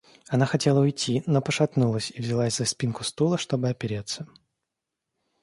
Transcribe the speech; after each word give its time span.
Она 0.29 0.47
хотела 0.47 0.79
уйти, 0.79 1.21
но 1.27 1.43
пошатнулась 1.43 2.09
и 2.09 2.19
взялась 2.19 2.57
за 2.57 2.65
спинку 2.65 3.03
стула, 3.03 3.37
чтоб 3.37 3.63
опереться. 3.65 4.27